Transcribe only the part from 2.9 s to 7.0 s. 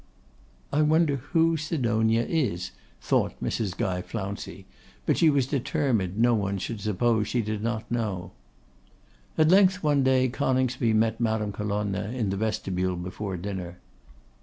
thought Mrs. Guy Flouncey, but she was determined no one should